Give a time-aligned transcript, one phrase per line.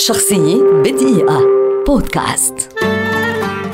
[0.00, 1.40] شخصية بدقيقة.
[1.86, 2.54] بودكاست.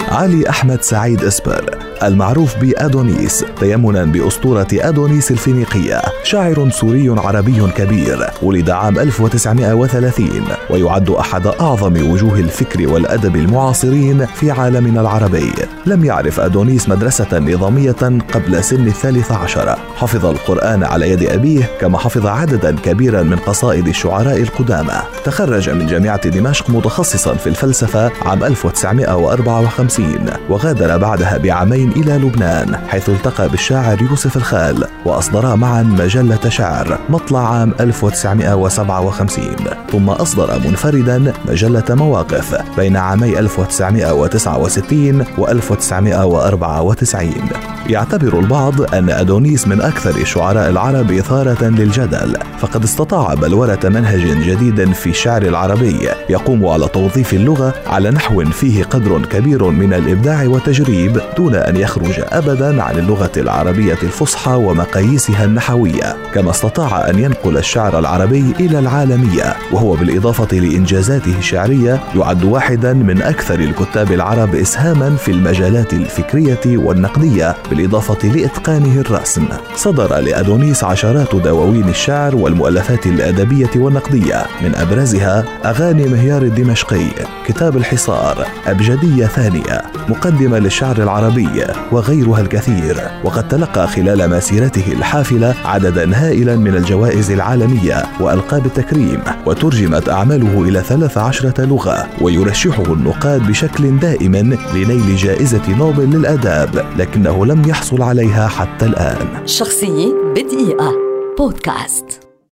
[0.09, 1.79] علي أحمد سعيد إسبر.
[2.03, 6.03] المعروف بأدونيس تيمنا بأسطورة أدونيس الفينيقية.
[6.25, 10.31] شاعر سوري عربي كبير ولد عام 1930
[10.71, 15.53] ويعد أحد أعظم وجوه الفكر والأدب المعاصرين في عالمنا العربي.
[15.87, 19.79] لم يعرف أدونيس مدرسة نظامية قبل سن الثالث عشر.
[19.97, 25.03] حفظ القرآن على يد أبيه كما حفظ عددا كبيرا من قصائد الشعراء القدامى.
[25.25, 33.09] تخرج من جامعة دمشق متخصصا في الفلسفة عام 1954 وغادر بعدها بعامين إلى لبنان حيث
[33.09, 39.45] التقى بالشاعر يوسف الخال وأصدرا معا مجلة شعر مطلع عام 1957
[39.93, 49.81] ثم أصدر منفردا مجلة مواقف بين عامي 1969 و 1994 يعتبر البعض أن أدونيس من
[49.81, 56.89] أكثر الشعراء العرب إثارة للجدل فقد استطاع بلورة منهج جديد في الشعر العربي يقوم على
[56.89, 62.99] توظيف اللغة على نحو فيه قدر كبير من الإبداع والتجريب دون أن يخرج أبدا عن
[62.99, 70.57] اللغة العربية الفصحى ومقاييسها النحوية كما استطاع أن ينقل الشعر العربي إلى العالمية وهو بالإضافة
[70.57, 79.01] لإنجازاته الشعرية يعد واحدا من أكثر الكتاب العرب إسهاما في المجالات الفكرية والنقدية بالإضافة لإتقانه
[79.01, 79.49] الرسم.
[79.75, 84.47] صدر لأدونيس عشرات دواوين الشعر والمؤلفات الأدبية والنقدية.
[84.63, 87.07] من أبرزها أغاني مهيار الدمشقي
[87.47, 92.97] كتاب الحصار أبجدية ثانية مقدمة للشعر العربي وغيرها الكثير.
[93.25, 100.83] وقد تلقى خلال مسيرته الحافلة عددا هائلا من الجوائز العالمية وألقاب التكريم وترجمت أعماله إلى
[100.83, 104.37] 13 لغة ويرشحه النقاد بشكل دائم
[104.75, 106.85] لنيل جائزة نوبل للآداب.
[106.99, 109.47] لكنه لم يحصل عليها حتى الآن.
[109.47, 110.93] شخصية بدقيقة.
[111.39, 112.26] بودكاست.